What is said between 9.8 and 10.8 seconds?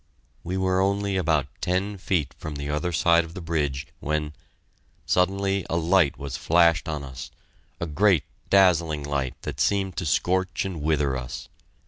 to scorch